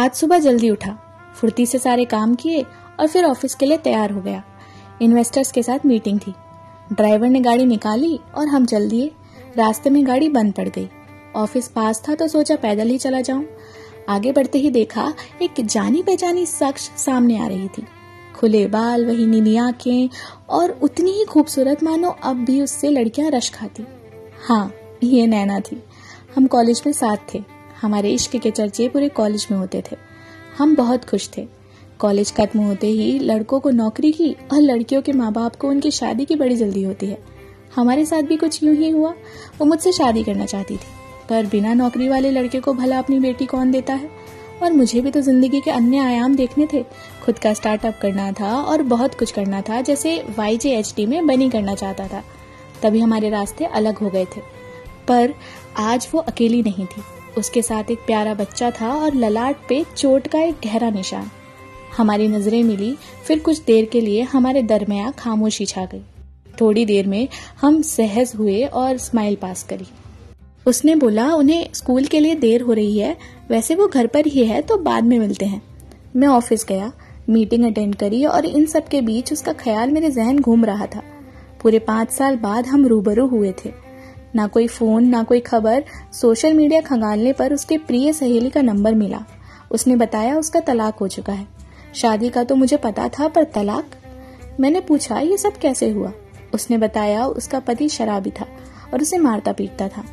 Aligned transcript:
आज 0.00 0.12
सुबह 0.12 0.38
जल्दी 0.38 0.70
उठा, 0.70 0.90
फुर्ती 1.34 1.66
से 1.66 1.78
सारे 1.78 2.04
काम 2.04 2.34
किए 2.34 2.62
और 3.00 3.06
फिर 3.06 3.24
ऑफ़िस 3.24 3.54
के 3.54 3.66
लिए 3.66 3.76
तैयार 3.76 4.10
हो 4.10 4.20
गया। 4.20 4.42
इन्वेस्टर्स 5.02 5.52
के 5.52 5.62
साथ 5.62 5.86
मीटिंग 5.86 6.20
थी। 6.20 6.34
ड्राइवर 6.92 7.28
ने 7.28 7.40
गाड़ी 7.40 7.64
निकाली 7.64 8.20
और 8.34 8.48
हम 8.48 8.66
चल 8.66 8.88
दिए। 8.88 9.10
रास्ते 9.56 9.90
में 9.90 10.06
गाड़ी 10.06 10.28
बंद 10.28 10.52
पड़ 10.52 10.68
गई। 10.68 10.88
ऑफ़िस 11.36 11.68
पास 11.68 12.02
था 12.08 12.14
तो 12.14 12.28
सोचा 12.28 12.56
पैदल 12.56 12.88
ही 12.88 12.98
चला 12.98 13.20
जाऊँ। 13.20 13.46
आगे 14.08 14.32
बढ़ते 14.32 14.58
ही 14.58 14.70
देखा 14.70 15.14
एक 15.42 15.54
जानी 15.60 16.02
पहचानी 16.02 16.46
शख्स 16.46 16.90
सामने 16.96 17.38
आ 17.38 17.46
रही 17.46 17.68
थी। 17.68 17.86
खुले 18.36 18.66
बाल, 18.66 19.06
वही 19.06 19.26
नीली 19.26 19.56
आँखें 19.56 20.08
और 20.48 20.78
उतनी 20.82 21.10
ही 21.10 21.24
खूबसूरत 21.24 21.82
मानो 21.82 22.16
अब 22.24 22.44
भी 22.44 22.62
उससे 22.62 22.90
लड़कियाँ 22.90 23.30
रश 23.30 23.50
खाती। 23.50 23.86
हाँ 24.48 24.72
ये 25.02 25.26
नैना 25.26 25.60
थी। 25.60 25.82
हम 26.36 26.46
कॉलेज 26.46 26.82
में 26.86 26.92
साथ 26.92 27.34
थे। 27.34 27.59
हमारे 27.82 28.10
इश्क 28.10 28.36
के 28.36 28.50
चर्चे 28.50 28.88
पूरे 28.88 29.08
कॉलेज 29.08 29.46
में 29.50 29.58
होते 29.58 29.82
थे। 29.92 29.96
हम 30.58 30.76
बहुत 30.76 31.04
खुश 31.04 31.30
थे। 31.36 31.46
कॉलेज 31.98 32.32
खत्म 32.32 32.60
होते 32.60 32.86
ही 32.86 33.18
लड़कों 33.18 33.60
को 33.60 33.70
नौकरी 33.70 34.12
की 34.12 34.36
और 34.52 34.60
लड़कियों 34.60 35.02
के 35.02 35.12
माँ 35.12 35.32
बाप 35.32 35.56
को 35.56 35.68
उनकी 35.68 35.90
शादी 35.90 36.24
की 36.24 36.36
बड़ी 36.36 36.56
जल्दी 36.56 36.82
होती 36.82 37.06
है। 37.06 37.18
हमारे 37.76 38.06
साथ 38.06 38.22
भी 38.22 38.36
कुछ 38.36 38.62
यूँ 38.62 38.74
ही 38.74 38.90
हुआ। 38.90 39.10
वो 39.58 39.64
मुझसे 39.64 39.92
शादी 39.92 40.24
करना 40.24 40.44
चाहती 40.44 40.76
थी। 40.76 40.88
पर 41.28 41.46
बिना 41.46 41.74
नौकरी 41.74 42.08
वाले 42.08 42.30
लड़के 42.30 42.60
को 42.60 42.72
भला 42.72 42.98
अपनी 42.98 43.18
बेटी 43.18 43.46
कौन 43.46 43.70
देता 43.70 43.94
है? 43.94 44.10
और 44.62 44.72
मुझे 44.72 45.00
भी 45.00 45.10
तो 45.10 45.20
ज़िंदगी 45.20 45.60
के 45.60 45.70
अन्य 45.70 45.98
आयाम 45.98 46.36
देखने 46.36 46.68
थे। 46.72 46.82
खुद 47.24 47.38
का 47.38 47.54
स्टार्टअप 47.54 47.98
करना 48.02 48.32
था 48.32 48.62
और 48.62 48.82
बहुत 48.82 49.14
कुछ 49.14 49.32
करना 49.32 49.60
था, 49.60 49.80
जैसे 49.80 50.24
वाई 50.38 50.56
जे 50.56 50.70
एच 50.78 50.94
डी 50.96 51.06
में 51.06 51.26
बनी 51.26 51.50
करना 51.50 51.74
चाहता 51.74 52.08
था। 52.08 52.22
तभी 52.82 53.00
हमारे 53.00 53.30
रास्ते 53.30 53.64
अलग 53.64 53.98
हो 53.98 54.10
गए 54.10 54.24
थे। 54.24 54.40
पर 55.08 55.34
आज 55.76 56.08
वो 56.14 56.20
अकेली 56.20 56.62
नहीं 56.62 56.86
थी। 56.86 57.02
उसके 57.38 57.62
साथ 57.62 57.90
एक 57.90 57.98
प्यारा 57.98 58.34
बच्चा 58.34 58.70
था 58.70 58.92
और 58.94 59.14
ललाट 59.14 59.56
पे 59.68 59.84
चोट 59.96 60.26
का 60.26 60.40
एक 60.40 60.54
गहरा 60.64 60.90
निशान। 60.90 61.30
हमारी 61.96 62.28
नज़रें 62.28 62.62
मिली, 62.62 62.96
फिर 63.26 63.38
कुछ 63.38 63.62
देर 63.64 63.84
के 63.84 64.00
लिए 64.00 64.22
हमारे 64.22 64.62
दरमिया 64.62 65.10
खामोशी 65.10 65.66
छा 65.66 65.84
गई। 65.84 66.02
थोड़ी 66.60 66.84
देर 66.84 67.06
में 67.06 67.28
हम 67.60 67.80
सहज 67.82 68.32
हुए 68.38 68.64
और 68.64 68.96
स्माइल 68.98 69.36
पास 69.36 69.62
करी। 69.62 69.86
उसने 70.66 70.94
बोला, 70.94 71.34
उन्हें 71.34 71.68
स्कूल 71.74 72.04
के 72.04 72.20
लिए 72.20 72.34
देर 72.34 72.62
हो 72.62 72.72
रही 72.72 72.98
है। 72.98 73.16
वैसे 73.50 73.74
वो 73.74 73.86
घर 73.86 74.06
पर 74.06 74.26
ही 74.26 74.44
है 74.46 74.62
तो 74.62 74.76
बाद 74.76 75.04
में 75.04 75.18
मिलते 75.18 75.44
हैं। 75.44 75.62
मैं 76.16 76.28
ऑफ़िस 76.28 76.64
गया 76.64 76.92
मीटिंग 77.28 77.64
अटेंड 77.64 77.94
करी 77.94 78.24
और 78.24 78.46
इन 78.46 78.66
सब 78.66 78.88
के 78.88 79.00
बीच 79.00 79.32
उसका 79.32 79.52
ख्याल 79.52 79.90
मेरे 79.90 80.10
जहन 80.10 80.38
घूम 80.38 80.64
रहा 80.64 80.86
था। 80.86 81.02
पूरे 81.62 81.78
पाँच 81.78 82.10
साल 82.10 82.36
बाद 82.36 82.66
हम 82.66 82.86
रूबरू 82.86 83.26
हुए 83.26 83.52
थे। 83.64 83.89
ना 84.36 84.46
कोई 84.46 84.66
फ़ोन, 84.66 85.04
ना 85.04 85.22
कोई 85.22 85.40
खबर, 85.40 85.84
सोशल 86.12 86.54
मीडिया 86.54 86.80
खंगालने 86.80 87.32
पर 87.32 87.54
उसके 87.54 87.78
प्रिय 87.78 88.12
सहेली 88.12 88.50
का 88.50 88.62
नंबर 88.62 88.94
मिला। 88.94 89.24
उसने 89.70 89.96
बताया 89.96 90.36
उसका 90.38 90.60
तलाक 90.60 90.96
हो 90.96 91.08
चुका 91.08 91.32
है। 91.32 91.46
शादी 91.94 92.28
का 92.28 92.44
तो 92.44 92.54
मुझे 92.54 92.76
पता 92.76 93.08
था, 93.08 93.28
पर 93.28 93.44
तलाक? 93.44 93.90
मैंने 94.60 94.80
पूछा, 94.80 95.18
ये 95.18 95.36
सब 95.36 95.52
कैसे 95.52 95.90
हुआ? 95.90 96.12
उसने 96.54 96.78
बताया, 96.78 97.26
उसका 97.26 97.60
पति 97.60 97.88
शराबी 97.88 98.30
था 98.30 98.46
और 98.94 99.02
उसे 99.02 99.18
मारता 99.18 99.52
पीटता 99.52 99.88
था। 99.88 100.04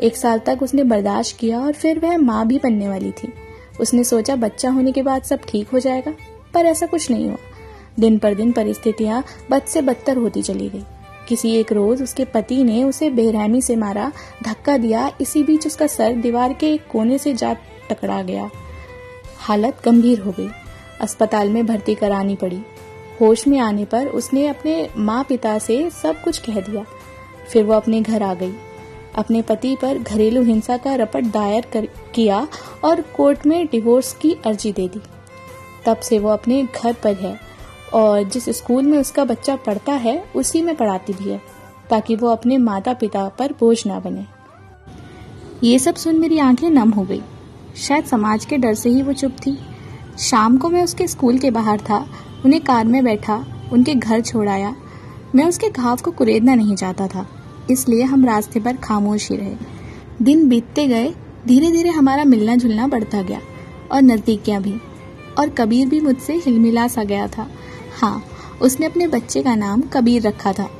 एक 0.00 0.16
साल 0.16 0.38
तक 0.38 0.58
उसने 0.62 0.84
बर्दाश्त 0.84 1.36
किया 1.38 1.60
और 1.60 1.72
फिर 1.72 1.98
वह 1.98 2.16
माँ 2.16 2.46
भी 2.46 2.58
बनने 2.58 2.88
वाली 2.88 3.10
थी। 3.10 3.32
उसने 3.80 4.04
सोचा, 4.04 4.36
बच्चा 4.36 4.70
होने 4.70 4.92
के 4.92 5.02
बाद 5.02 5.22
सब 5.22 5.40
ठीक 5.48 5.68
हो 5.68 5.78
जाएगा, 5.78 6.12
पर 6.54 6.66
ऐसा 6.66 6.86
कुछ 6.86 7.10
नहीं 7.10 7.26
हुआ। 7.26 7.36
दिन 8.00 8.18
पर 8.18 8.34
दिन 8.34 8.52
परिस्थितियाँ 8.52 9.24
बद 9.50 9.62
से 9.62 9.82
बदतर 9.82 10.16
होती 10.16 10.42
चली 10.42 10.68
गई। 10.68 10.84
किसी 11.28 11.56
एक 11.56 11.72
रोज 11.72 12.02
उसके 12.02 12.24
पति 12.24 12.64
ने 12.64 12.84
उसे 12.84 13.10
बेरहमी 13.10 13.62
से 13.62 13.76
मारा 13.76 14.12
धक्का 14.42 14.76
दिया 14.76 15.12
इसी 15.20 15.42
बीच 15.42 15.66
उसका 15.66 15.86
सर 15.86 16.12
दीवार 16.12 16.52
के 16.52 16.72
एक 16.72 16.86
कोने 16.92 17.18
से 17.18 17.34
जा 17.34 17.52
टकरा 17.90 18.22
गया। 18.22 18.50
हालत 19.36 19.76
गंभीर 19.84 20.20
हो 20.20 20.30
गई। 20.30 20.48
अस्पताल 21.00 21.48
में 21.48 21.66
भर्ती 21.66 21.94
करानी 21.94 22.36
पड़ी। 22.36 22.62
होश 23.20 23.46
में 23.48 23.58
आने 23.58 23.84
पर 23.84 24.06
उसने 24.06 24.46
अपने 24.46 24.88
माँ 24.96 25.24
पिता 25.24 25.58
से 25.58 25.90
सब 25.90 26.22
कुछ 26.22 26.38
कह 26.38 26.60
दिया। 26.60 26.84
फिर 27.48 27.64
वो 27.64 27.74
अपने 27.74 28.00
घर 28.00 28.22
आ 28.22 28.34
गई। 28.34 28.52
अपने 29.14 29.42
पति 29.42 29.76
पर 29.82 29.98
घरेलू 29.98 30.42
हिंसा 30.42 30.76
का 30.76 30.94
रपट 30.94 31.24
दायर 31.24 31.66
कर, 31.72 31.88
किया 32.14 32.48
और 32.84 33.00
कोर्ट 33.00 33.46
में 33.46 33.66
डिवोर्स 33.66 34.12
की 34.12 34.36
अर्जी 34.46 34.72
दे 34.72 34.88
दी। 34.88 35.00
तब 35.86 35.96
से 35.96 36.18
वो 36.18 36.28
अपने 36.28 36.62
घर 36.62 36.92
पर 36.92 37.14
है। 37.14 37.43
और 37.94 38.22
जिस 38.22 38.48
स्कूल 38.48 38.84
में 38.84 38.98
उसका 38.98 39.24
बच्चा 39.24 39.56
पढ़ता 39.56 39.92
है, 39.92 40.24
उसी 40.36 40.62
में 40.62 40.74
पढ़ाती 40.76 41.12
भी 41.12 41.30
है, 41.30 41.40
ताकि 41.90 42.16
वो 42.16 42.28
अपने 42.28 42.58
माता 42.58 42.92
पिता 42.92 43.28
पर 43.28 43.52
बोझ 43.52 43.86
ना 43.86 43.98
बने। 44.00 44.24
ये 45.62 45.78
सब 45.78 45.94
सुन 45.94 46.18
मेरी 46.20 46.38
आँखें 46.38 46.70
नम 46.70 46.90
हो 46.90 47.02
गई। 47.02 47.22
शायद 47.76 48.04
समाज 48.04 48.44
के 48.44 48.56
डर 48.56 48.74
से 48.74 48.90
ही 48.90 49.02
वो 49.02 49.12
चुप 49.12 49.36
थी। 49.46 49.58
शाम 50.18 50.56
को 50.56 50.68
मैं 50.68 50.82
उसके 50.84 51.06
स्कूल 51.06 51.38
के 51.38 51.50
बाहर 51.50 51.80
था, 51.80 52.06
उन्हें 52.44 52.62
कार 52.62 52.84
में 52.84 53.04
बैठा, 53.04 53.44
उनके 53.72 53.94
घर 53.94 54.20
छोड़ाया 54.20 54.74
मैं 55.34 55.44
उसके 55.44 55.68
घाव 55.68 55.96
को 55.96 56.10
कुरेदना 56.10 56.54
नहीं 56.54 56.74
चाहता 56.76 57.06
था, 57.06 57.26
इसलिए 57.70 58.02
हम 58.02 58.24
रास्ते 58.24 58.60
पर 58.60 58.76
खामोश 58.76 59.30
ही 59.30 59.36
रहे। 59.36 59.56
दिन 60.22 60.48
बीतते 60.48 60.86
गए 60.86 61.14
धीरे 61.46 61.70
धीरे 61.70 61.90
हमारा 61.90 62.24
मिलना 62.24 62.56
जुलना 62.56 62.86
बढ़ता 62.86 63.22
गया, 63.22 63.40
और 63.92 64.02
नजदीकियाँ 64.02 64.62
भी, 64.62 64.74
और 65.38 65.48
कबीर 65.48 65.88
भी 65.88 66.00
मुझसे 66.00 66.34
हिलमिला 66.34 66.86
सा 66.88 67.04
गया 67.04 67.26
था। 67.26 67.46
हाँ 67.94 68.24
उसने 68.62 68.86
अपने 68.86 69.06
बच्चे 69.06 69.42
का 69.42 69.54
नाम 69.54 69.82
कबीर 69.82 70.22
रखा 70.22 70.52
था। 70.52 70.70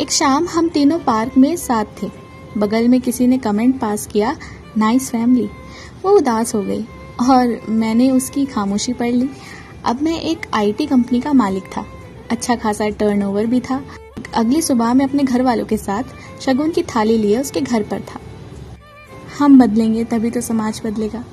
एक 0.00 0.10
शाम 0.10 0.46
हम 0.46 0.68
तीनों 0.68 0.98
पार्क 0.98 1.36
में 1.38 1.56
साथ 1.56 1.84
थे। 2.02 2.10
बगल 2.58 2.88
में 2.88 3.00
किसी 3.00 3.26
ने 3.26 3.38
कमेंट 3.38 3.80
पास 3.80 4.06
किया, 4.06 4.36
नाइस 4.78 5.10
फैमिली। 5.10 5.48
वो 6.02 6.10
उदास 6.10 6.54
हो 6.54 6.62
गई 6.62 6.82
और 7.30 7.60
मैंने 7.68 8.10
उसकी 8.10 8.44
खामोशी 8.44 8.92
पढ़ 8.92 9.12
ली। 9.12 9.30
अब 9.84 10.02
मैं 10.02 10.20
एक 10.20 10.46
आईटी 10.54 10.86
कंपनी 10.86 11.20
का 11.20 11.32
मालिक 11.32 11.64
था। 11.76 11.86
अच्छा 12.30 12.54
खासा 12.54 12.88
टर्नओवर 12.88 13.46
भी 13.46 13.60
था। 13.60 13.84
अगली 14.34 14.62
सुबह 14.62 14.94
मैं 14.94 15.04
अपने 15.04 15.22
घर 15.22 15.42
वालों 15.42 15.64
के 15.64 15.76
साथ 15.76 16.02
शगुन 16.40 16.70
की 16.70 16.82
थाली 16.82 17.18
लिए 17.18 17.40
उसके 17.40 17.60
घर 17.60 17.82
पर 17.82 18.00
था। 18.00 18.20
हम 19.38 19.58
बदलेंगे, 19.58 20.04
तभी 20.04 20.30
तो 20.30 20.40
समाज 20.40 20.82
बदलेगा। 20.84 21.24